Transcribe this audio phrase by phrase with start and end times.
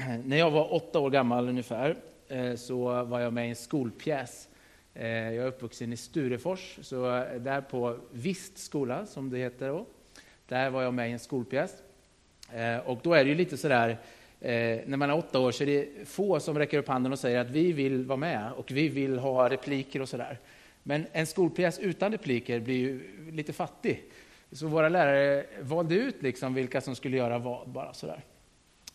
[0.24, 1.96] när jag var åtta år gammal ungefär
[2.28, 4.48] eh, så var jag med i en skolpjäs.
[4.94, 9.68] Eh, jag är uppvuxen i Sturefors, så eh, där på Vist skola, som det heter
[9.68, 9.86] då,
[10.48, 11.74] där var jag med i en skolpjäs.
[12.84, 13.98] Och då är det ju lite sådär,
[14.86, 17.38] när man är åtta år så är det få som räcker upp handen och säger
[17.38, 20.38] att vi vill vara med och vi vill ha repliker och sådär.
[20.82, 23.00] Men en skolpjäs utan repliker blir ju
[23.32, 24.04] lite fattig.
[24.52, 28.24] Så våra lärare valde ut liksom vilka som skulle göra vad, bara sådär,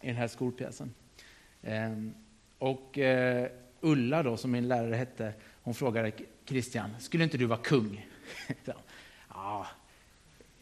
[0.02, 0.94] i den här skolpjäsen.
[1.64, 2.14] Ehm,
[2.58, 3.48] och eh,
[3.82, 6.12] Ulla, då, som min lärare hette, hon frågade
[6.46, 8.08] Christian, skulle inte du vara kung?
[9.30, 9.68] ja,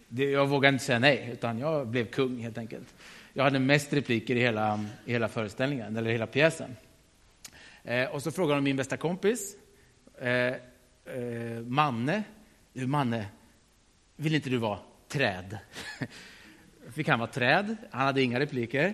[0.09, 2.95] jag vågade inte säga nej, utan jag blev kung helt enkelt.
[3.33, 6.75] Jag hade mest repliker i hela, i hela föreställningen, eller hela pjäsen.
[7.83, 9.55] Eh, och så frågade hon min bästa kompis,
[10.21, 10.53] eh,
[11.65, 12.23] Manne.
[12.73, 13.25] Du, Manne,
[14.15, 15.57] vill inte du vara träd?
[16.93, 18.93] Fick han vara träd, han hade inga repliker.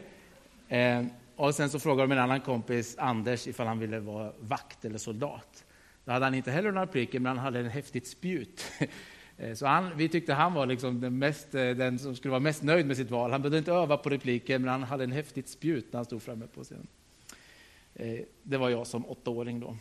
[0.69, 1.05] Eh,
[1.35, 4.97] och sen så frågade de en annan kompis, Anders, ifall han ville vara vakt eller
[4.97, 5.65] soldat.
[6.05, 8.71] Då hade han inte heller några repliker, men han hade en häftigt spjut.
[9.41, 12.39] Eh, så han, vi tyckte han var liksom den, mest, eh, den som skulle vara
[12.39, 13.31] mest nöjd med sitt val.
[13.31, 16.21] Han behövde inte öva på repliker, men han hade en häftigt spjut när han stod
[16.21, 16.87] framme på scenen.
[17.95, 19.77] Eh, det var jag som åttaåring då.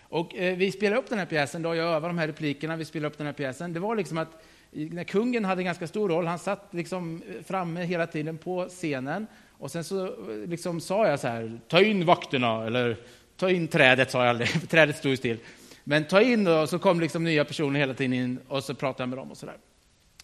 [0.00, 3.08] Och vi spelade upp den här pjäsen, då jag övade de här replikerna, vi spelade
[3.12, 3.72] upp den här pjäsen.
[3.72, 7.84] Det var liksom att när kungen hade en ganska stor roll, han satt liksom framme
[7.84, 9.26] hela tiden på scenen
[9.62, 10.14] och sen så
[10.46, 12.96] liksom sa jag så här, ta in vakterna, eller
[13.36, 15.38] ta in trädet, sa jag aldrig, trädet stod still.
[15.84, 19.02] Men ta in och så kom liksom nya personer hela tiden in och så pratade
[19.02, 19.56] jag med dem och så där.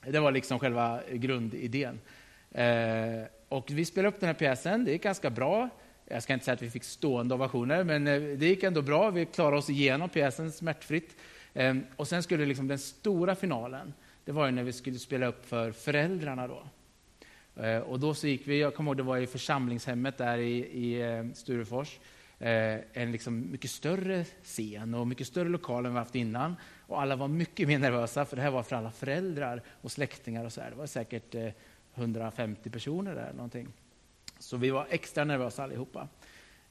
[0.06, 2.00] Det var liksom själva grundidén.
[2.50, 2.64] Eh,
[3.48, 5.68] och vi spelade upp den här pjäsen, det gick ganska bra.
[6.04, 9.10] Jag ska inte säga att vi fick stående ovationer, men eh, det gick ändå bra.
[9.10, 11.16] Vi klarade oss igenom pjäsen smärtfritt.
[11.54, 13.94] Eh, och sen skulle liksom den stora finalen,
[14.24, 16.48] det var när vi skulle spela upp för föräldrarna.
[16.48, 16.62] då.
[17.58, 20.58] Eh, och då så gick vi, jag kommer ihåg det var i församlingshemmet där i,
[20.58, 21.98] i eh, Sturefors,
[22.38, 26.56] eh, en liksom mycket större scen och mycket större lokal än vi haft innan.
[26.86, 30.44] Och alla var mycket mer nervösa, för det här var för alla föräldrar och släktingar.
[30.44, 30.70] och så här.
[30.70, 31.34] Det var säkert
[31.94, 33.32] 150 personer där.
[33.32, 33.68] Någonting.
[34.38, 36.08] Så vi var extra nervösa allihopa.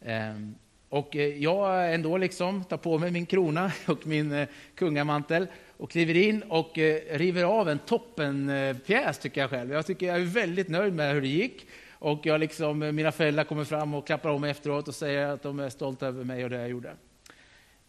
[0.01, 0.55] Ehm,
[0.89, 5.91] och eh, jag ändå liksom tar på mig min krona och min eh, kungamantel och
[5.91, 9.71] kliver in och eh, river av en toppenpjäs, tycker jag själv.
[9.71, 11.67] Jag, tycker jag är väldigt nöjd med hur det gick.
[11.99, 15.43] Och jag liksom, mina föräldrar kommer fram och klappar om mig efteråt och säger att
[15.43, 16.93] de är stolta över mig och det jag gjorde.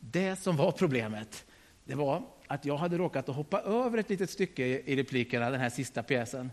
[0.01, 1.45] Det som var problemet,
[1.85, 5.61] det var att jag hade råkat att hoppa över ett litet stycke i replikerna, den
[5.61, 6.51] här sista pjäsen.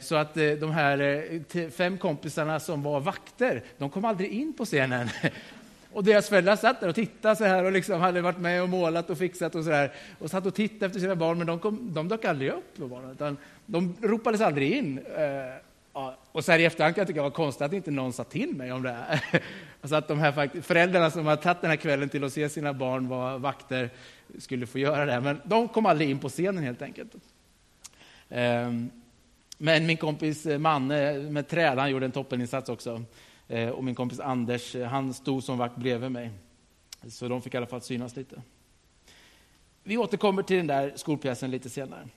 [0.00, 5.08] Så att de här fem kompisarna som var vakter, de kom aldrig in på scenen.
[5.92, 8.68] Och deras föräldrar satt där och tittade så här och liksom hade varit med och
[8.68, 9.92] målat och fixat och så där.
[10.18, 12.86] Och satt och tittade efter sina barn, men de, kom, de dök aldrig upp på
[12.86, 13.36] barnen, utan
[13.66, 14.98] de ropades aldrig in.
[15.16, 15.24] Eh,
[15.92, 16.16] ja.
[16.32, 18.24] Och så här i efterhand kan jag tycka det var konstigt att inte någon sa
[18.24, 19.20] till mig om det här.
[19.82, 22.72] Alltså att de här föräldrarna som har tagit den här kvällen till att se sina
[22.72, 23.90] barn vara vakter
[24.38, 27.12] skulle få göra det, men de kom aldrig in på scenen helt enkelt.
[28.28, 28.90] Ehm,
[29.58, 33.02] men min kompis Manne med träd, han gjorde en toppeninsats också.
[33.50, 36.30] Eh, och min kompis Anders, eh, han stod som vakt bredvid mig.
[37.08, 38.42] Så de fick i alla fall synas lite.
[39.82, 42.08] Vi återkommer till den där skolpjäsen lite senare.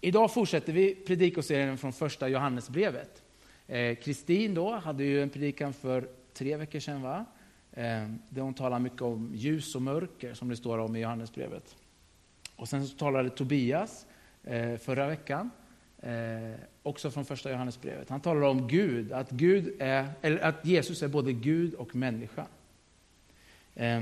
[0.00, 3.22] Idag fortsätter vi predikoserien från första Johannesbrevet.
[3.66, 7.24] Eh, Kristin då hade ju en predikan för tre veckor sedan, va?
[7.72, 11.76] Eh, där hon talar mycket om ljus och mörker, som det står om i Johannesbrevet.
[12.56, 14.06] Och sen så talade Tobias
[14.78, 15.50] förra veckan
[16.02, 18.08] Eh, också från första Johannesbrevet.
[18.08, 22.46] Han talar om Gud, att, Gud är, eller att Jesus är både Gud och människa.
[23.74, 24.00] Eh,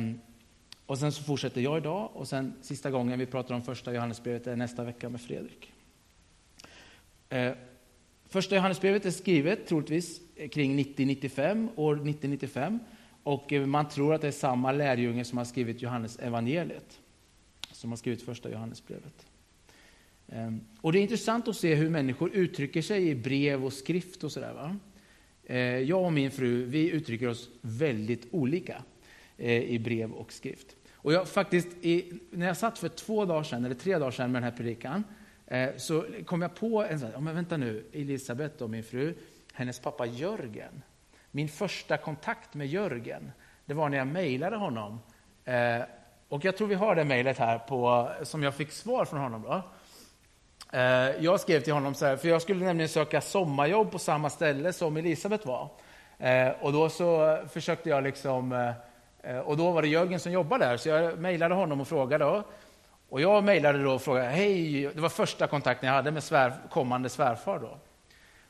[0.87, 4.47] och sen så fortsätter jag idag och sen sista gången vi pratar om första Johannesbrevet
[4.47, 5.73] är nästa vecka med Fredrik.
[7.29, 7.53] Eh,
[8.27, 10.21] första Johannesbrevet är skrivet troligtvis
[10.51, 12.79] kring 90-95, år 90-95
[13.23, 17.01] och eh, man tror att det är samma lärjunge som har skrivit Johannes evangeliet
[17.73, 19.28] som har skrivit första Johannesbrevet.
[20.33, 24.25] Ehm, och det är intressant att se hur människor uttrycker sig i brev och skrift
[24.25, 24.53] och sådär.
[24.53, 24.77] va?
[25.47, 28.83] Ehm, jag och min fru, vi uttrycker oss väldigt olika
[29.37, 30.77] eh, i brev och skrift.
[30.95, 31.69] Och jag faktiskt,
[32.31, 35.05] när jag satt för två dagar sedan, eller tre dagar sedan med den här predikan,
[35.47, 39.15] eh, så kom jag på en sån här, men vänta nu, Elisabeth och min fru,
[39.53, 40.83] hennes pappa Jörgen.
[41.31, 43.31] Min första kontakt med Jörgen,
[43.65, 45.01] det var när jag mejlade honom.
[45.45, 45.83] Eh,
[46.29, 49.43] och jag tror vi har det mejlet här på, som jag fick svar från honom.
[49.43, 49.63] Då.
[50.73, 54.31] Eh, jag skrev till honom så här, för jag skulle nämligen söka sommarjobb på samma
[54.31, 55.69] ställe som Elisabeth var.
[56.19, 58.73] Eh, och då så försökte jag liksom,
[59.23, 62.43] eh, och då var det Jörgen som jobbade där, så jag mejlade honom och frågade.
[63.09, 66.53] Och jag mejlade då och frågade, hej, det var första kontakten jag hade med svär,
[66.71, 67.79] kommande svärfar då.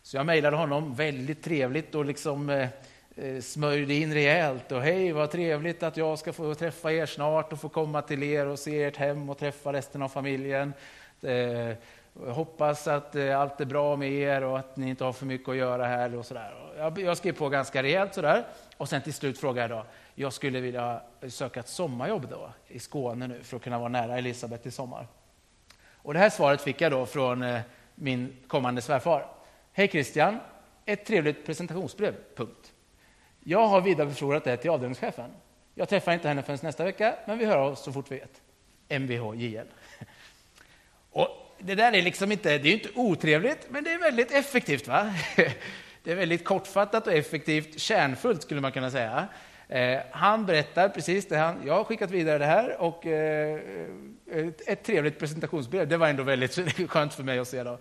[0.03, 4.73] Så jag mejlade honom, väldigt trevligt och liksom eh, smörjde in rejält.
[4.73, 8.23] Och hej, vad trevligt att jag ska få träffa er snart och få komma till
[8.23, 10.73] er och se ert hem och träffa resten av familjen.
[11.23, 11.77] Eh,
[12.27, 15.27] jag hoppas att eh, allt är bra med er och att ni inte har för
[15.27, 16.17] mycket att göra här.
[16.17, 16.55] Och sådär.
[16.77, 18.47] Jag, jag skrev på ganska rejält sådär.
[18.77, 22.79] Och sen till slut frågade jag då, jag skulle vilja söka ett sommarjobb då i
[22.79, 25.07] Skåne nu för att kunna vara nära Elisabet i sommar.
[25.93, 27.61] Och det här svaret fick jag då från eh,
[27.95, 29.27] min kommande svärfar.
[29.73, 30.39] Hej Christian,
[30.85, 32.73] ett trevligt presentationsbrev, punkt.
[33.41, 35.31] Jag har vidarebefordrat det till avdelningschefen.
[35.75, 38.43] Jag träffar inte henne förrän nästa vecka, men vi hör oss så fort vi vet.
[38.89, 39.67] Mvh JL.
[41.11, 44.89] Och det där är liksom inte, det är inte otrevligt, men det är väldigt effektivt.
[44.89, 45.15] va?
[46.05, 49.29] Det är väldigt kortfattat och effektivt, kärnfullt skulle man kunna säga.
[49.69, 53.61] Eh, han berättar precis det han, jag har skickat vidare det här och eh,
[54.67, 55.89] ett trevligt presentationsbrev.
[55.89, 56.55] Det var ändå väldigt
[56.91, 57.63] skönt för mig att se.
[57.63, 57.79] Då.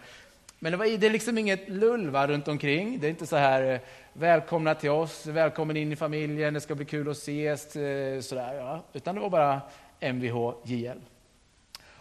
[0.59, 2.99] Men det, var, det är liksom inget lull va, runt omkring.
[2.99, 3.79] Det är inte så här, eh,
[4.13, 8.53] välkomna till oss, välkommen in i familjen, det ska bli kul att ses, eh, sådär.
[8.53, 8.83] Ja.
[8.93, 9.61] Utan det var bara
[9.99, 10.99] Mvh JL.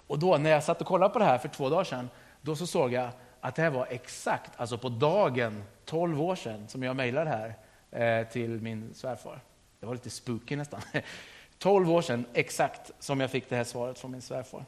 [0.06, 2.10] Och då när jag satt och kollade på det här för två dagar sedan,
[2.40, 3.10] då så såg jag
[3.40, 7.54] att det här var exakt, alltså på dagen, 12 år sedan, som jag mejlade här
[7.90, 9.40] eh, till min svärfar.
[9.80, 10.80] Det var lite spooky nästan.
[11.58, 14.64] 12 år sedan exakt som jag fick det här svaret från min svärfar.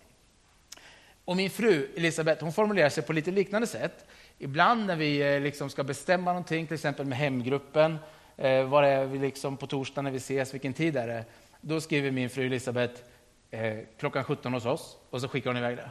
[1.25, 4.05] Och min fru Elisabeth hon formulerar sig på lite liknande sätt.
[4.39, 7.99] Ibland när vi eh, liksom ska bestämma någonting, till exempel med hemgruppen,
[8.37, 11.25] eh, var är vi liksom på torsdag när vi ses, vilken tid är det?
[11.61, 13.03] Då skriver min fru Elisabeth
[13.51, 15.91] eh, klockan 17 hos oss och så skickar hon iväg det.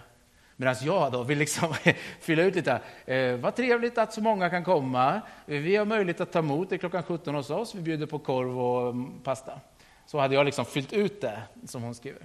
[0.60, 1.74] Medan jag då vill liksom
[2.20, 2.82] fylla ut lite.
[3.06, 5.22] Eh, vad trevligt att så många kan komma.
[5.46, 7.76] Vi har möjlighet att ta emot er klockan 17 hos oss.
[7.76, 9.60] Vi bjuder på korv och mm, pasta.
[10.06, 12.22] Så hade jag liksom fyllt ut det som hon skriver.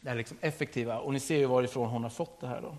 [0.00, 0.98] Det är liksom effektiva.
[0.98, 2.60] Och ni ser ju varifrån hon har fått det här.
[2.60, 2.76] Då.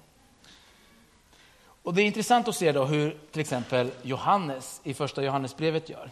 [1.85, 6.09] Och Det är intressant att se då hur till exempel Johannes i första Johannesbrevet gör.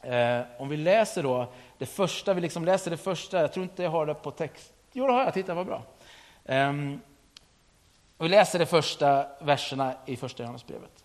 [0.00, 3.82] Eh, om vi läser då det första, vi liksom läser det första, jag tror inte
[3.82, 4.73] jag har det på text.
[4.96, 5.82] Jo, det har jag, titta vad bra.
[6.44, 7.00] Ehm,
[8.18, 11.04] vi läser de första verserna i första Johannesbrevet.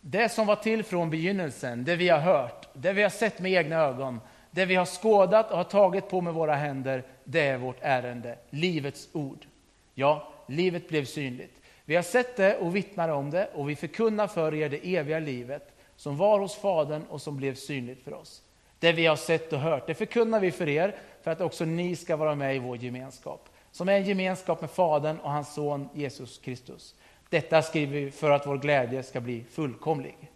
[0.00, 3.52] Det som var till från begynnelsen, det vi har hört, det vi har sett med
[3.52, 4.20] egna ögon,
[4.50, 8.38] det vi har skådat och har tagit på med våra händer, det är vårt ärende,
[8.50, 9.46] livets ord.
[9.94, 11.60] Ja, livet blev synligt.
[11.84, 15.18] Vi har sett det och vittnar om det och vi förkunnar för er det eviga
[15.18, 18.41] livet som var hos Fadern och som blev synligt för oss.
[18.82, 21.96] Det vi har sett och hört, det förkunnar vi för er för att också ni
[21.96, 25.88] ska vara med i vår gemenskap som är en gemenskap med Fadern och hans son
[25.94, 26.94] Jesus Kristus.
[27.28, 30.30] Detta skriver vi för att vår glädje ska bli fullkomlig.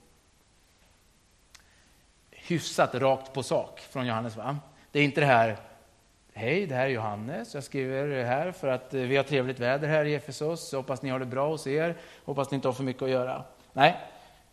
[2.31, 4.37] Hyfsat rakt på sak från Johannes.
[4.37, 4.59] Va?
[4.91, 5.57] Det är inte det här,
[6.33, 9.61] hej det här är Johannes, jag skriver det här för att eh, vi har trevligt
[9.61, 12.73] väder här i Efesos, hoppas ni har det bra hos er, hoppas ni inte har
[12.73, 13.45] för mycket att göra.
[13.73, 13.97] Nej,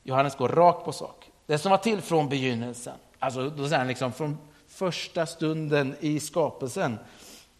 [0.04, 1.32] Johannes går rakt på sak.
[1.46, 4.38] Det som var till från begynnelsen, alltså då säger han liksom från
[4.68, 7.00] första stunden i skapelsen,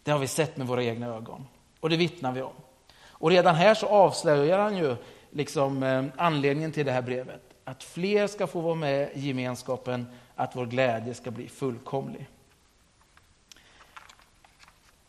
[0.02, 1.46] det har vi sett med våra egna ögon
[1.80, 2.54] och det vittnar vi om.
[3.02, 4.96] Och redan här så avslöjar han ju
[5.30, 7.40] liksom, eh, anledningen till det här brevet.
[7.64, 12.26] Att fler ska få vara med i gemenskapen, att vår glädje ska bli fullkomlig.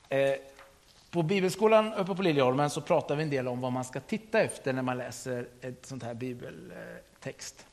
[0.09, 0.33] Eh,
[1.11, 4.39] på Bibelskolan uppe på Liljeholmen så pratar vi en del om vad man ska titta
[4.41, 7.65] efter när man läser ett sånt här bibeltext.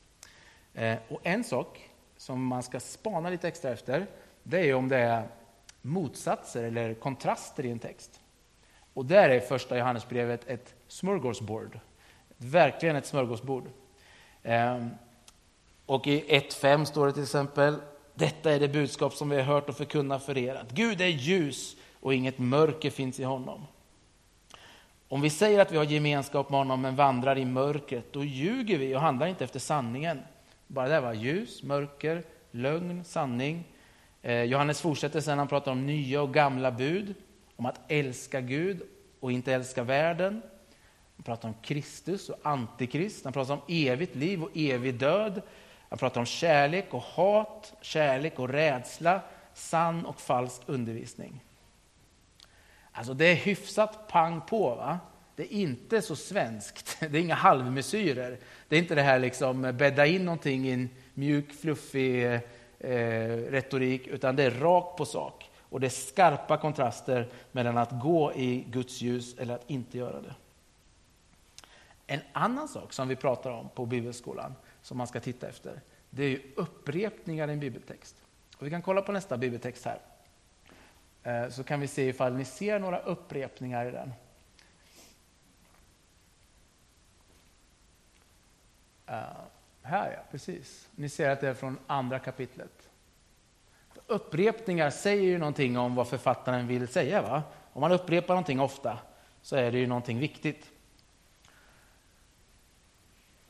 [0.73, 1.89] Eh, och en sak
[2.23, 4.07] som man ska spana lite extra efter,
[4.43, 5.27] det är om det är
[5.81, 8.19] motsatser eller kontraster i en text.
[8.93, 11.79] Och där är första Johannesbrevet ett smörgåsbord.
[12.37, 13.69] Verkligen ett smörgåsbord.
[14.43, 14.89] Ehm,
[15.85, 17.75] och i 1.5 står det till exempel,
[18.13, 21.07] detta är det budskap som vi har hört och förkunnat för er, att Gud är
[21.07, 23.65] ljus och inget mörker finns i honom.
[25.07, 28.77] Om vi säger att vi har gemenskap med honom men vandrar i mörkret, då ljuger
[28.77, 30.21] vi och handlar inte efter sanningen.
[30.67, 33.63] Bara det var ljus, mörker, lögn, sanning.
[34.21, 37.15] Eh, Johannes fortsätter sen, han pratar om nya och gamla bud,
[37.55, 38.81] om att älska Gud
[39.19, 40.41] och inte älska världen.
[41.15, 45.41] Han pratar om Kristus och antikrist, han pratar om evigt liv och evig död.
[45.89, 49.21] Han pratar om kärlek och hat, kärlek och rädsla,
[49.53, 51.43] sann och falsk undervisning.
[52.91, 54.75] Alltså det är hyfsat pang på.
[54.75, 54.99] Va?
[55.35, 56.97] Det är inte så svenskt.
[56.99, 58.37] Det är inga halvmesyrer.
[58.67, 62.39] Det är inte det här liksom eh, bädda in någonting i en mjuk, fluffig eh,
[62.79, 65.49] eh, retorik, utan det är rakt på sak.
[65.59, 70.21] Och det är skarpa kontraster mellan att gå i Guds ljus eller att inte göra
[70.21, 70.35] det.
[72.07, 76.23] En annan sak som vi pratar om på Bibelskolan, som man ska titta efter, det
[76.23, 78.15] är upprepningar i en bibeltext.
[78.57, 79.99] Och vi kan kolla på nästa bibeltext här.
[81.23, 84.13] Eh, så kan vi se ifall ni ser några upprepningar i den.
[89.09, 89.15] Uh,
[89.81, 90.89] här ja, precis.
[90.95, 92.89] Ni ser att det är från andra kapitlet.
[94.07, 97.21] Upprepningar säger ju någonting om vad författaren vill säga.
[97.21, 97.43] Va?
[97.73, 98.97] Om man upprepar någonting ofta
[99.41, 100.69] så är det ju någonting viktigt.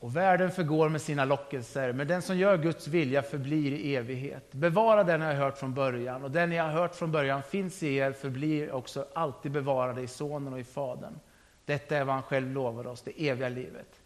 [0.04, 4.52] Och världen förgår med sina lockelser, men den som gör Guds vilja förblir i evighet.
[4.52, 7.82] Bevara den ni har hört från början, och den ni har hört från början finns
[7.82, 11.18] i er, förblir också alltid bevarade i Sonen och i Fadern.
[11.64, 14.00] Detta är vad han själv lovar oss, det eviga livet.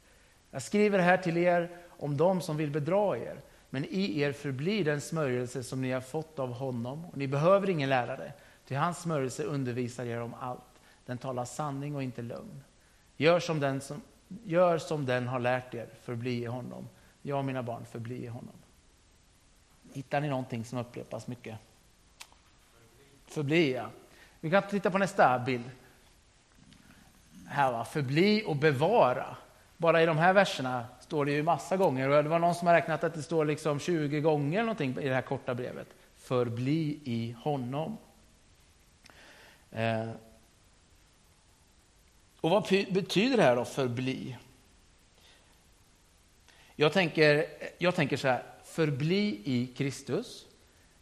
[0.50, 3.40] Jag skriver här till er om dem som vill bedra er,
[3.70, 7.70] men i er förblir den smörjelse som ni har fått av honom, och ni behöver
[7.70, 8.32] ingen lärare,
[8.66, 10.62] till hans smörjelse undervisar er om allt.
[11.06, 12.64] Den talar sanning och inte lögn.
[13.16, 16.88] Gör som den som Gör som den har lärt er, förbli i honom.
[17.22, 18.54] Jag och mina barn, förbli i honom.
[19.92, 21.58] Hittar ni någonting som upprepas mycket?
[23.26, 23.90] Förbli, ja.
[24.40, 25.70] Vi kan titta på nästa bild.
[27.46, 29.36] Här va, förbli och bevara.
[29.80, 32.08] Bara i de här verserna står det ju massa gånger.
[32.08, 35.08] Och det var någon som har räknat att det står liksom 20 gånger någonting i
[35.08, 35.88] det här korta brevet.
[36.16, 37.98] Förbli i honom.
[39.70, 40.10] Eh,
[42.40, 44.36] och vad betyder det här då, förbli?
[46.76, 47.46] Jag tänker,
[47.78, 50.46] jag tänker så här, förbli i Kristus.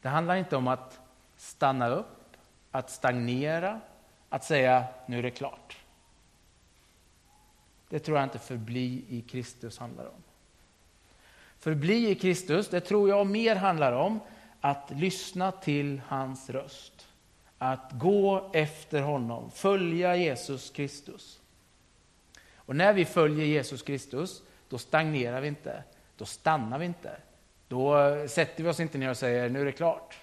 [0.03, 1.01] Det handlar inte om att
[1.37, 2.37] stanna upp,
[2.71, 3.81] att stagnera,
[4.29, 5.77] att säga nu är det klart.
[7.89, 10.23] Det tror jag inte förbli i Kristus handlar om.
[11.59, 14.21] Förbli i Kristus, det tror jag mer handlar om
[14.61, 17.09] att lyssna till hans röst
[17.59, 21.41] att gå efter honom, följa Jesus Kristus.
[22.55, 25.83] Och när vi följer Jesus Kristus, då stagnerar vi inte,
[26.17, 27.17] då stannar vi inte.
[27.69, 27.97] Då
[28.29, 30.17] sätter vi oss inte ner och säger nu är det klart.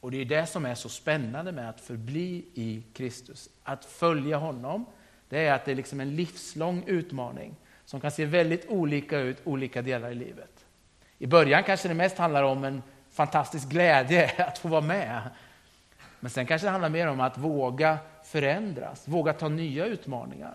[0.00, 3.50] Och det är det som är så spännande med att förbli i Kristus.
[3.62, 4.86] Att följa honom,
[5.30, 9.36] det är att det är liksom en livslång utmaning som kan se väldigt olika ut
[9.44, 10.64] olika delar i livet.
[11.18, 15.30] I början kanske det mest handlar om en fantastisk glädje att få vara med.
[16.20, 20.54] Men sen kanske det handlar mer om att våga förändras, våga ta nya utmaningar.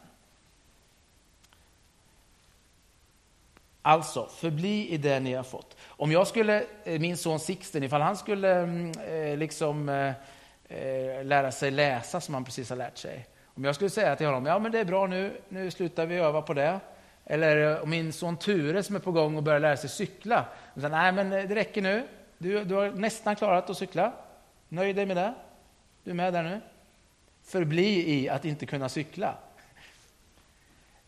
[3.81, 5.77] Alltså, förbli i det ni har fått.
[5.87, 11.51] Om jag skulle, eh, min son Sixten, ifall han skulle mm, eh, liksom eh, lära
[11.51, 13.25] sig läsa som han precis har lärt sig.
[13.55, 16.15] Om jag skulle säga till honom, ja men det är bra nu, nu slutar vi
[16.15, 16.79] öva på det.
[17.25, 20.45] Eller om min son Ture som är på gång och börjar lära sig cykla.
[20.75, 22.07] Säger, Nej men det räcker nu,
[22.37, 24.13] du, du har nästan klarat att cykla.
[24.69, 25.33] Nöj dig med det.
[26.03, 26.61] Du är med där nu?
[27.43, 29.35] Förbli i att inte kunna cykla.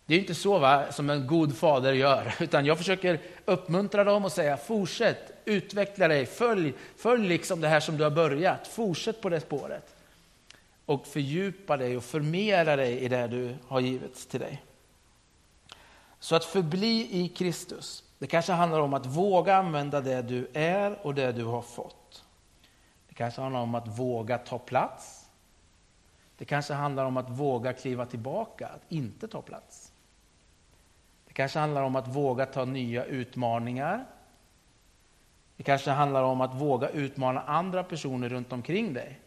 [0.06, 4.25] Det är inte så va, som en god fader gör, utan jag försöker uppmuntra dem
[4.25, 9.22] och säga fortsätt, utveckla dig, följ, följ liksom det här som du har börjat, fortsätt
[9.22, 9.97] på det spåret.
[10.88, 14.63] Och fördjupa dig och förmera dig i det du har givits till dig.
[16.20, 21.06] Så att förbli i Kristus, det kanske handlar om att våga använda det du är
[21.06, 22.24] och det du har fått
[23.10, 25.29] Det kanske handlar om att våga ta plats.
[26.38, 29.91] Det kanske handlar om att våga kliva tillbaka, att inte ta plats.
[31.27, 34.06] Det kanske handlar om att våga ta nya utmaningar.
[35.58, 39.20] Det kanske handlar om att våga utmana andra personer runt omkring dig.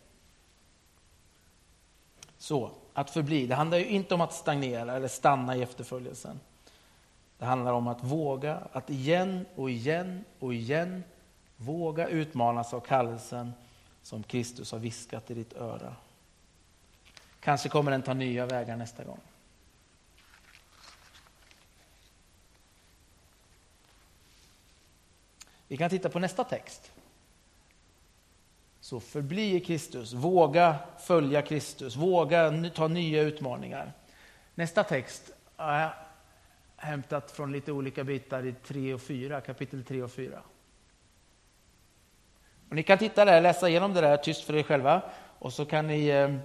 [2.40, 3.47] Så, att förbli.
[3.47, 6.40] Det handlar ju inte om att stagnera eller stanna i efterföljelsen.
[7.38, 11.04] Det handlar om att våga, att igen och igen och igen
[11.56, 13.52] våga utmanas av kallelsen
[14.02, 15.97] som Kristus har viskat i ditt öra.
[17.40, 19.20] Kanske kommer den ta nya vägar nästa gång.
[25.68, 26.92] Vi kan titta på nästa text.
[28.81, 33.93] Så förbli i Kristus, våga följa Kristus, våga ta nya utmaningar.
[34.55, 35.91] Nästa text har jag
[36.77, 40.43] hämtat från lite olika bitar i 3 och 4, kapitel 3 och 4.
[42.69, 45.03] Och ni kan titta där, läsa igenom det där tyst för er själva
[45.39, 46.37] och så kan ni eh,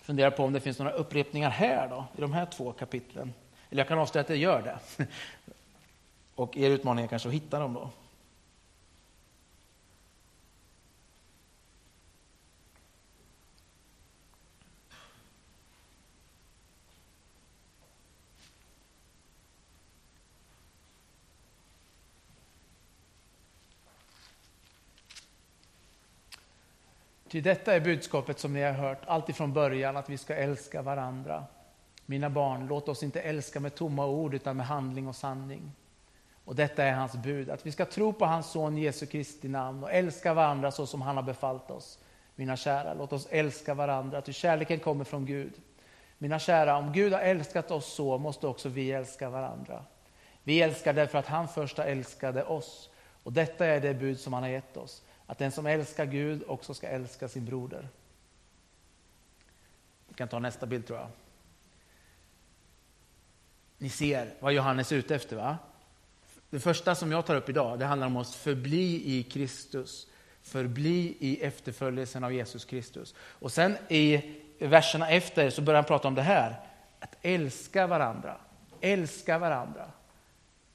[0.00, 3.34] fundera på om det finns några upprepningar här då, i de här två kapitlen.
[3.70, 5.06] Eller jag kan avslöja att det gör det.
[6.34, 7.90] Och er utmaning är kanske att hitta dem då.
[27.34, 31.44] Ty detta är budskapet som ni har hört alltifrån början, att vi ska älska varandra.
[32.06, 35.72] Mina barn, låt oss inte älska med tomma ord utan med handling och sanning.
[36.44, 39.82] Och detta är hans bud, att vi ska tro på hans son Jesu Kristi namn
[39.82, 41.98] och älska varandra så som han har befallt oss.
[42.34, 45.52] Mina kära, låt oss älska varandra, ty kärleken kommer från Gud.
[46.18, 49.84] Mina kära, om Gud har älskat oss så måste också vi älska varandra.
[50.42, 52.90] Vi älskar därför att han först älskade oss.
[53.22, 55.02] Och detta är det bud som han har gett oss.
[55.26, 57.88] Att den som älskar Gud också ska älska sin broder.
[60.08, 61.08] Vi kan ta nästa bild tror jag.
[63.78, 65.58] Ni ser vad Johannes är ute efter va?
[66.50, 70.06] Det första som jag tar upp idag, det handlar om att förbli i Kristus.
[70.42, 73.14] Förbli i efterföljelsen av Jesus Kristus.
[73.18, 76.60] Och sen i verserna efter så börjar han prata om det här.
[77.00, 78.36] Att älska varandra.
[78.80, 79.90] Älska varandra.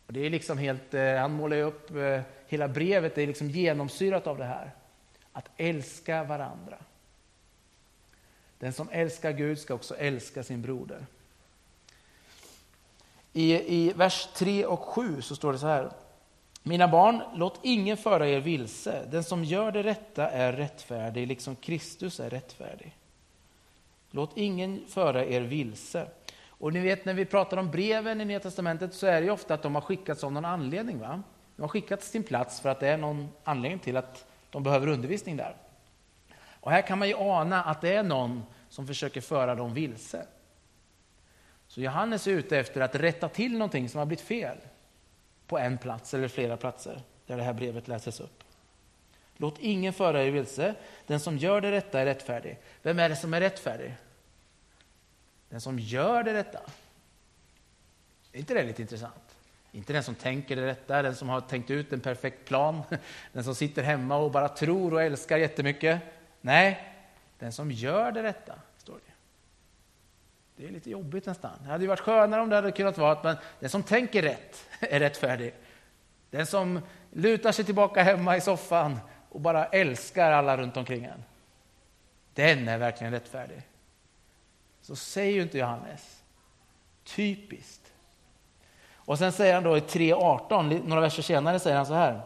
[0.08, 3.50] Och det är liksom helt, eh, han målar ju upp eh, hela brevet, är liksom
[3.50, 4.72] genomsyrat av det här.
[5.34, 6.78] Att älska varandra.
[8.60, 11.06] Den som älskar Gud ska också älska sin broder.
[13.34, 15.92] I, I vers 3 och 7 så står det så här.
[16.64, 19.06] Mina barn, låt ingen föra er vilse.
[19.12, 22.96] Den som gör det rätta är rättfärdig, liksom Kristus är rättfärdig.
[24.12, 26.08] Låt ingen föra er vilse.
[26.48, 29.54] Och ni vet när vi pratar om breven i Nya Testamentet så är det ofta
[29.54, 31.00] att de har skickats av någon anledning.
[31.00, 31.24] Va?
[31.60, 34.64] De har skickats till sin plats för att det är någon anledning till att de
[34.64, 35.56] behöver undervisning där.
[36.40, 40.26] Och här kan man ju ana att det är någon som försöker föra dem vilse.
[41.68, 44.58] Så Johannes är ute efter att rätta till någonting som har blivit fel
[45.48, 48.44] på en plats eller flera platser där det här brevet läses upp.
[49.38, 50.76] Låt ingen föra er vilse.
[51.08, 52.58] Den som gör det rätta är rättfärdig.
[52.82, 53.96] Vem är det som är rättfärdig?
[55.50, 56.60] Den som gör det rätta.
[58.32, 59.29] Är inte det lite intressant?
[59.72, 62.82] Inte den som tänker det rätta, den som har tänkt ut en perfekt plan,
[63.34, 66.02] den som sitter hemma och bara tror och älskar jättemycket.
[66.42, 66.94] Nej,
[67.40, 69.14] den som gör det rätta, står det.
[70.56, 71.52] Det är lite jobbigt nästan.
[71.64, 74.22] Det hade ju varit skönare om det hade kunnat vara att man, den som tänker
[74.22, 75.54] rätt är rättfärdig.
[76.30, 76.80] Den som
[77.12, 79.00] lutar sig tillbaka hemma i soffan
[79.30, 81.24] och bara älskar alla runt omkring en.
[82.34, 83.62] Den är verkligen rättfärdig.
[84.82, 86.24] Så säger ju inte Johannes.
[87.04, 87.79] Typiskt.
[89.10, 92.22] Och sen säger han då i 3.18, några verser senare säger han så här.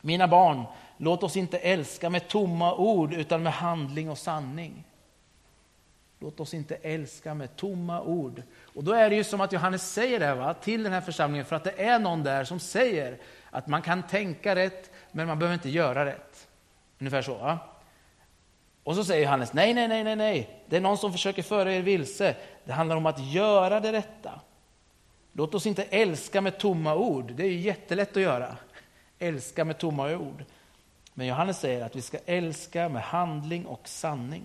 [0.00, 0.64] Mina barn,
[0.96, 4.84] låt oss inte älska med tomma ord utan med handling och sanning.
[6.18, 8.42] Låt oss inte älska med tomma ord.
[8.74, 11.46] Och då är det ju som att Johannes säger det va, till den här församlingen
[11.46, 13.18] för att det är någon där som säger
[13.50, 16.48] att man kan tänka rätt men man behöver inte göra rätt.
[16.98, 17.34] Ungefär så.
[17.34, 17.58] Va?
[18.84, 21.72] Och så säger Johannes, nej, nej, nej, nej, nej, det är någon som försöker föra
[21.72, 22.36] er vilse.
[22.64, 24.40] Det handlar om att göra det rätta.
[25.32, 28.56] Låt oss inte älska med tomma ord, det är ju jättelätt att göra.
[29.18, 30.44] Älska med tomma ord.
[31.14, 34.42] Men Johannes säger att vi ska älska med handling och sanning.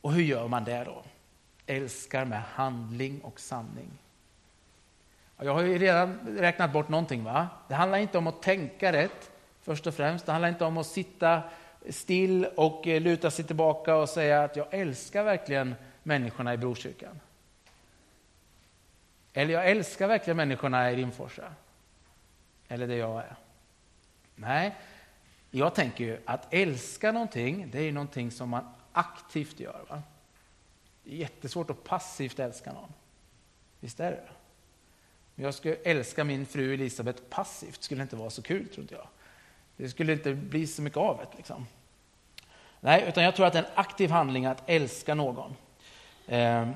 [0.00, 1.02] Och hur gör man det då?
[1.66, 3.90] Älskar med handling och sanning.
[5.38, 7.24] Jag har ju redan räknat bort någonting.
[7.24, 7.48] va?
[7.68, 9.30] Det handlar inte om att tänka rätt,
[9.62, 10.26] först och främst.
[10.26, 11.42] Det handlar inte om att sitta
[11.90, 17.20] still och eh, luta sig tillbaka och säga att jag älskar verkligen människorna i Brokyrkan.
[19.36, 21.52] Eller jag älskar verkligen människorna i Rimforsa.
[22.68, 23.36] Eller det jag är.
[24.34, 24.74] Nej,
[25.50, 29.84] jag tänker ju att älska någonting, det är någonting som man aktivt gör.
[29.88, 30.02] Va?
[31.04, 32.92] Det är jättesvårt att passivt älska någon.
[33.80, 34.28] Visst är det?
[35.34, 39.08] Men jag skulle älska min fru Elisabeth passivt, skulle inte vara så kul, tror jag.
[39.76, 41.36] Det skulle inte bli så mycket av det.
[41.36, 41.66] Liksom.
[42.80, 45.56] Nej, utan jag tror att det är en aktiv handling att älska någon.
[46.26, 46.68] Eh,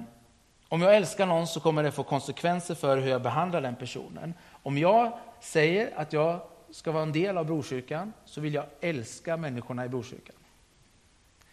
[0.71, 4.35] om jag älskar någon så kommer det få konsekvenser för hur jag behandlar den personen.
[4.63, 9.37] Om jag säger att jag ska vara en del av Brokyrkan så vill jag älska
[9.37, 10.37] människorna i Brokyrkan.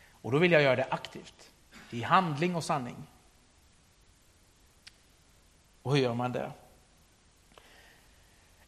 [0.09, 1.51] Och då vill jag göra det aktivt,
[1.89, 2.95] i handling och sanning.
[5.81, 6.51] Och hur gör man det?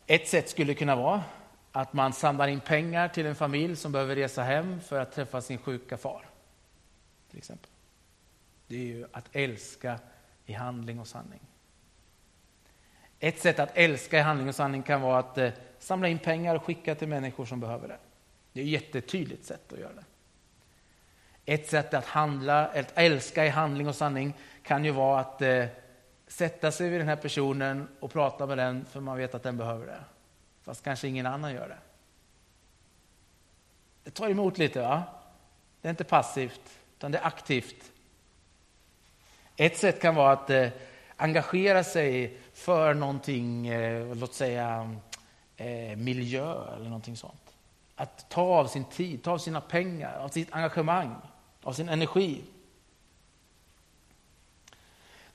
[0.08, 1.24] Ett sätt skulle kunna vara
[1.72, 5.42] att man samlar in pengar till en familj som behöver resa hem för att träffa
[5.42, 6.30] sin sjuka far.
[7.30, 7.70] Till exempel.
[8.68, 10.00] Det är ju att älska
[10.50, 11.40] i handling och sanning.
[13.20, 16.56] Ett sätt att älska i handling och sanning kan vara att eh, samla in pengar
[16.56, 17.98] och skicka till människor som behöver det.
[18.54, 20.04] Det är ett jättetydligt sätt att göra det.
[21.46, 24.34] Ett sätt att handla, att älska i handling och sanning
[24.64, 25.66] kan ju vara att eh,
[26.28, 29.58] sätta sig vid den här personen och prata med den för man vet att den
[29.58, 30.04] behöver det.
[30.62, 31.78] Fast kanske ingen annan gör det.
[34.04, 35.04] Det tar emot lite va?
[35.82, 37.92] Det är inte passivt, utan det är aktivt.
[39.60, 40.70] Ett sätt kan vara att eh,
[41.16, 44.98] engagera sig för någonting, eh, låt säga
[45.58, 47.56] eh, miljö eller någonting sånt.
[47.96, 51.16] Att ta av sin tid, ta av sina pengar, av sitt engagemang,
[51.64, 52.42] av sin energi.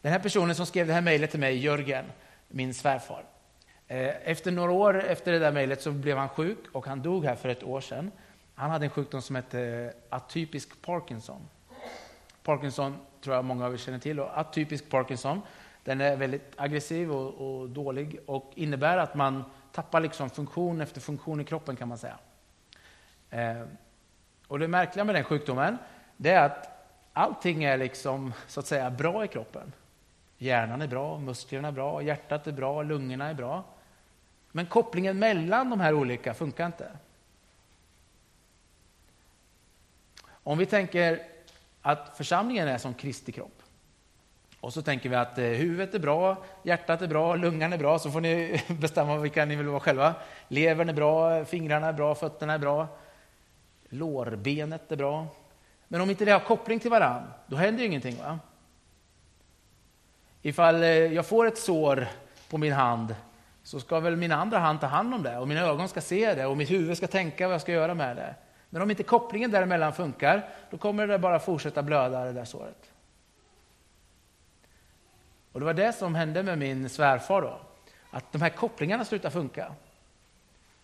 [0.00, 2.04] Den här personen som skrev det här mejlet till mig, Jörgen,
[2.48, 3.24] min svärfar.
[3.88, 7.24] Eh, efter några år efter det där mejlet så blev han sjuk och han dog
[7.24, 8.10] här för ett år sedan.
[8.54, 11.48] Han hade en sjukdom som hette atypisk Parkinson.
[12.42, 14.20] Parkinson tror jag många av er känner till.
[14.20, 15.40] Och atypisk Parkinson,
[15.84, 21.00] Den är väldigt aggressiv och, och dålig och innebär att man tappar liksom funktion efter
[21.00, 22.18] funktion i kroppen kan man säga.
[23.30, 23.62] Eh,
[24.48, 25.78] och det märkliga med den sjukdomen
[26.16, 29.72] det är att allting är liksom så att säga bra i kroppen.
[30.38, 33.64] Hjärnan är bra, musklerna är bra, hjärtat är bra, lungorna är bra.
[34.52, 36.90] Men kopplingen mellan de här olika funkar inte.
[40.26, 41.34] Om vi tänker
[41.87, 43.62] att församlingen är som Kristi kropp.
[44.61, 47.99] Och så tänker vi att eh, huvudet är bra, hjärtat är bra, lungan är bra,
[47.99, 50.14] så får ni bestämma vilka ni vill vara själva.
[50.49, 52.87] Levern är bra, fingrarna är bra, fötterna är bra,
[53.88, 55.27] lårbenet är bra.
[55.88, 58.16] Men om inte det har koppling till varann, då händer ju ingenting.
[58.16, 58.38] Va?
[60.42, 62.09] Ifall eh, jag får ett sår
[62.51, 63.14] på min hand
[63.62, 66.35] så ska väl min andra hand ta hand om det och mina ögon ska se
[66.35, 68.35] det och mitt huvud ska tänka vad jag ska göra med det.
[68.74, 72.90] Men om inte kopplingen däremellan funkar, då kommer det bara fortsätta blöda det där såret.
[75.52, 77.60] Och det var det som hände med min svärfar då,
[78.10, 79.74] att de här kopplingarna slutade funka.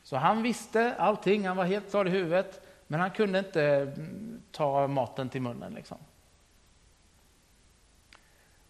[0.03, 4.42] Så han visste allting, han var helt klar i huvudet, men han kunde inte mm,
[4.50, 5.74] ta maten till munnen.
[5.74, 5.98] Liksom.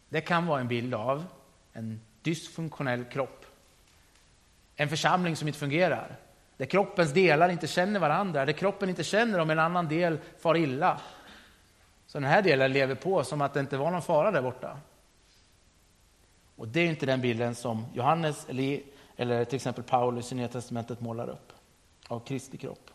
[0.09, 1.25] Det kan vara en bild av
[1.73, 3.47] en dysfunktionell kropp.
[4.77, 6.17] En församling som inte fungerar.
[6.61, 10.57] Där kroppens delar inte känner varandra, där kroppen inte känner om en annan del far
[10.57, 11.01] illa.
[12.07, 14.79] Så den här delen lever på som att det inte var någon fara där borta.
[16.57, 18.81] Och det är inte den bilden som Johannes eller,
[19.17, 21.53] eller till exempel Paulus i Nya Testamentet målar upp
[22.09, 22.91] av Kristi kropp.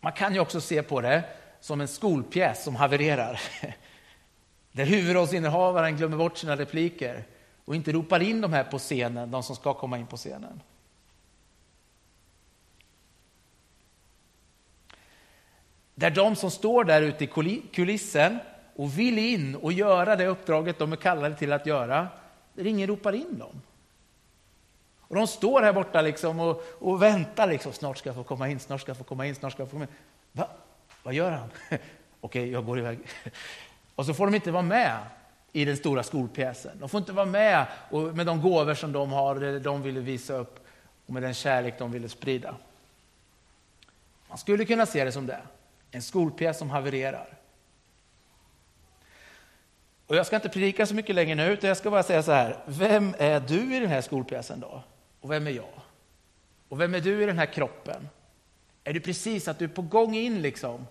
[0.00, 1.24] Man kan ju också se på det
[1.60, 3.40] som en skolpjäs som havererar.
[4.72, 7.24] Där huvudrollsinnehavaren glömmer bort sina repliker
[7.64, 10.60] och inte ropar in de här på scenen, de som ska komma in på scenen.
[15.94, 17.26] Där de som står där ute i
[17.72, 18.38] kulissen
[18.76, 22.08] och vill in och göra det uppdraget de är kallade till att göra,
[22.54, 23.62] där ingen ropar in dem.
[24.98, 28.48] Och de står här borta liksom och, och väntar, liksom, snart ska jag få komma
[28.48, 29.90] in, snart ska jag få komma in, snart ska jag få komma in.
[30.32, 30.48] Va?
[31.02, 31.50] Vad gör han?
[32.20, 32.98] Okej, jag går iväg.
[33.94, 34.98] Och så får de inte vara med
[35.52, 36.78] i den stora skolpjäsen.
[36.78, 37.66] De får inte vara med
[38.14, 40.66] med de gåvor som de har, de ville visa upp
[41.06, 42.56] och med den kärlek de ville sprida.
[44.28, 45.40] Man skulle kunna se det som det,
[45.90, 47.38] en skolpjäs som havererar.
[50.06, 52.32] Och jag ska inte predika så mycket längre nu, utan jag ska bara säga så
[52.32, 52.58] här.
[52.66, 54.82] Vem är du i den här skolpjäsen då?
[55.20, 55.80] Och vem är jag?
[56.68, 58.08] Och vem är du i den här kroppen?
[58.84, 60.86] Är du precis att du är på gång in liksom?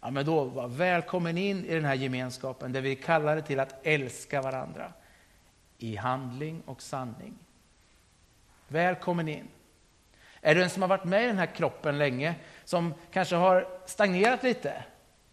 [0.00, 3.60] Ja, men då var välkommen in i den här gemenskapen där vi kallar det till
[3.60, 4.92] att älska varandra
[5.78, 7.34] i handling och sanning.
[8.68, 9.48] Välkommen in.
[10.40, 12.34] Är du en som har varit med i den här kroppen länge,
[12.64, 14.84] som kanske har stagnerat lite?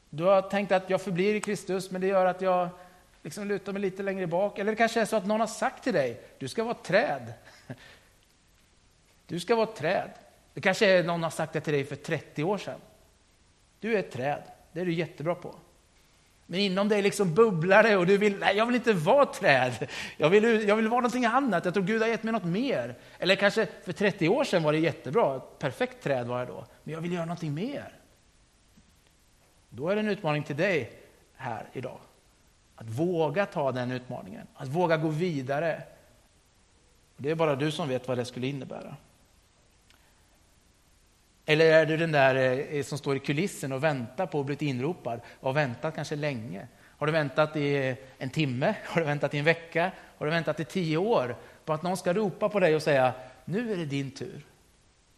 [0.09, 2.69] Du har tänkt att jag förblir i Kristus, men det gör att jag
[3.23, 4.59] liksom lutar mig lite längre bak.
[4.59, 6.83] Eller det kanske är så att någon har sagt till dig, du ska vara ett
[6.83, 7.33] träd.
[9.25, 10.09] Du ska vara ett träd.
[10.53, 12.79] Det kanske är någon har sagt det till dig för 30 år sedan.
[13.79, 14.43] Du är ett träd,
[14.77, 15.55] det är du jättebra på.
[16.45, 19.33] Men inom dig liksom bubblar det och du vill, nej jag vill inte vara ett
[19.33, 19.89] träd.
[20.17, 22.95] Jag vill, jag vill vara någonting annat, jag tror Gud har gett mig något mer.
[23.19, 26.65] Eller kanske för 30 år sedan var det jättebra, ett perfekt träd var jag då.
[26.83, 27.93] Men jag vill göra någonting mer.
[29.69, 30.91] Då är det en utmaning till dig
[31.35, 31.99] här idag.
[32.75, 35.83] Att våga ta den utmaningen, att våga gå vidare.
[37.17, 38.95] Det är bara du som vet vad det skulle innebära.
[41.49, 44.57] Eller är du den där eh, som står i kulissen och väntar på att bli
[44.59, 46.67] inropad och har väntat kanske länge?
[46.77, 48.75] Har du väntat i eh, en timme?
[48.85, 49.91] Har du väntat i en vecka?
[50.17, 53.13] Har du väntat i tio år på att någon ska ropa på dig och säga
[53.45, 54.45] nu är det din tur.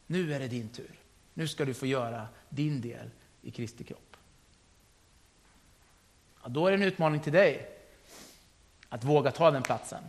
[0.07, 0.91] Nu är det din tur.
[1.33, 3.09] Nu ska du få göra din del
[3.41, 4.17] i Kristi kropp.
[6.43, 7.69] Ja, då är det en utmaning till dig
[8.89, 10.03] att våga ta den platsen.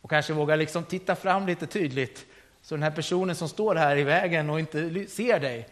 [0.00, 2.26] Och kanske våga liksom titta fram lite tydligt
[2.68, 5.68] så den här personen som står här i vägen och inte ser dig,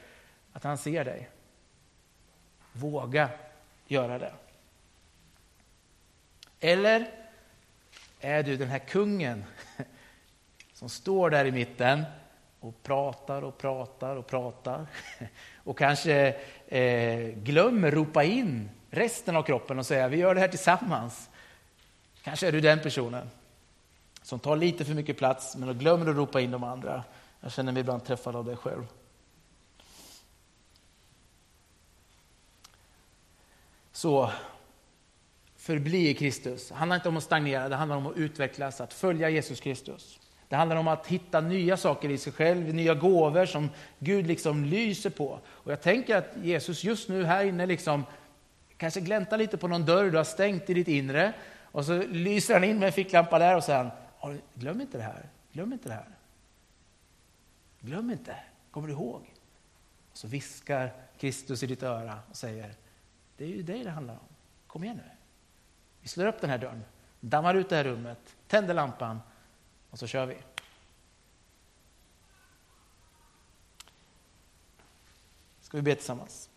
[0.52, 1.28] att han ser dig.
[2.72, 3.28] Våga
[3.86, 4.32] göra det.
[6.60, 7.10] Eller
[8.20, 9.44] är du den här kungen
[10.72, 12.04] som står där i mitten
[12.60, 14.86] och pratar och pratar och pratar
[15.56, 16.36] och kanske
[16.68, 21.30] eh, glömmer ropa in resten av kroppen och säga vi gör det här tillsammans.
[22.22, 23.30] Kanske är du den personen
[24.26, 27.04] som tar lite för mycket plats men glömmer att ropa in de andra.
[27.40, 28.86] Jag känner mig ibland träffad av det själv.
[33.92, 34.30] Så
[35.56, 36.68] förbli i Kristus.
[36.68, 40.20] Det handlar inte om att stagnera, det handlar om att utvecklas, att följa Jesus Kristus.
[40.48, 44.64] Det handlar om att hitta nya saker i sig själv, nya gåvor som Gud liksom
[44.64, 45.40] lyser på.
[45.46, 48.04] Och jag tänker att Jesus just nu här inne liksom
[48.76, 52.54] Kanske gläntar lite på någon dörr du har stängt i ditt inre och så lyser
[52.54, 53.90] han in med en ficklampa där och säger
[54.54, 56.08] glöm inte det här, glöm inte det här.
[57.80, 58.36] Glöm inte,
[58.70, 59.34] kommer du ihåg?
[60.10, 62.74] Och så viskar Kristus i ditt öra och säger,
[63.36, 64.28] det är ju dig det handlar om.
[64.66, 65.10] Kom igen nu.
[66.00, 66.84] Vi slår upp den här dörren,
[67.20, 69.20] dammar ut det här rummet, tänder lampan
[69.90, 70.36] och så kör vi.
[75.60, 76.50] Ska vi be tillsammans?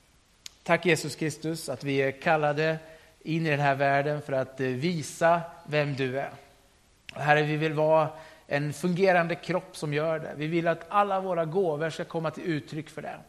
[0.63, 2.79] Tack Jesus Kristus att vi är kallade
[3.21, 6.33] in i den här världen för att visa vem du är.
[7.15, 8.09] Herre, vi vill vara
[8.47, 10.33] en fungerande kropp som gör det.
[10.35, 13.19] Vi vill att alla våra gåvor ska komma till uttryck för det.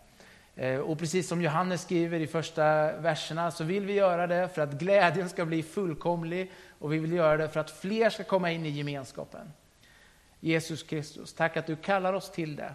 [0.56, 4.62] Eh, och precis som Johannes skriver i första verserna så vill vi göra det för
[4.62, 8.50] att glädjen ska bli fullkomlig och vi vill göra det för att fler ska komma
[8.50, 9.52] in i gemenskapen.
[10.40, 12.74] Jesus Kristus, tack att du kallar oss till det.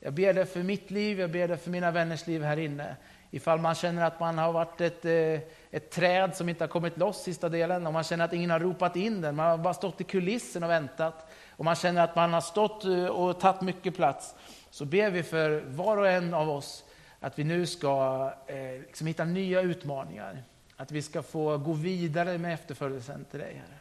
[0.00, 2.96] Jag ber dig för mitt liv, jag ber dig för mina vänners liv här inne.
[3.30, 5.40] Ifall man känner att man har varit ett, eh,
[5.70, 8.60] ett träd som inte har kommit loss sista delen, och man känner att ingen har
[8.60, 12.16] ropat in den, man har bara stått i kulissen och väntat, och man känner att
[12.16, 14.34] man har stått eh, och tagit mycket plats,
[14.70, 16.84] så ber vi för var och en av oss
[17.20, 20.42] att vi nu ska eh, liksom hitta nya utmaningar.
[20.76, 23.78] Att vi ska få gå vidare med efterföljelsen till dig, Herre.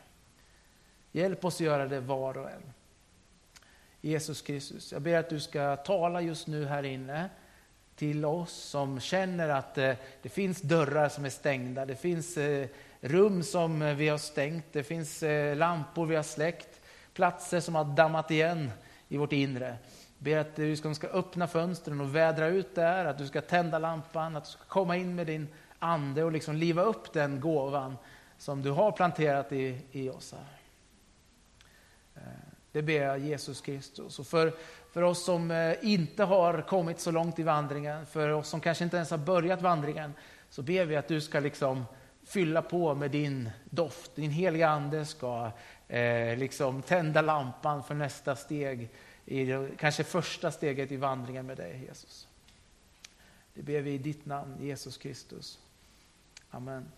[1.12, 2.73] Hjälp oss att göra det var och en.
[4.01, 7.29] Jesus Kristus, jag ber att du ska tala just nu här inne
[7.99, 12.67] till oss som känner att eh, det finns dörrar som är stängda, det finns eh,
[13.01, 15.23] rum som eh, vi har stängt, det finns
[15.55, 16.81] lampor vi har släckt,
[17.13, 18.71] platser som har dammat igen
[19.07, 19.67] i vårt inre.
[19.67, 23.79] Jag ber att du ska öppna fönstren och vädra ut där, att du ska tända
[23.79, 25.47] lampan, att du ska komma in med din
[25.79, 27.97] ande och liksom liva upp den gåvan
[28.38, 30.33] som du har planterat i, i oss.
[30.33, 30.59] Här.
[32.71, 34.19] Det ber jag Jesus Kristus.
[34.19, 34.53] Och för,
[34.91, 38.84] för oss som eh, inte har kommit så långt i vandringen, för oss som kanske
[38.84, 40.13] inte ens har börjat vandringen,
[40.49, 41.86] så ber vi att du ska liksom
[42.23, 44.15] fylla på med din doft.
[44.15, 45.52] Din heliga Ande ska
[45.88, 48.89] eh, liksom tända lampan för nästa steg,
[49.25, 52.28] i kanske första steget i vandringen med dig Jesus.
[53.54, 55.60] Det ber vi i ditt namn, Jesus Kristus.
[56.49, 56.91] Amen.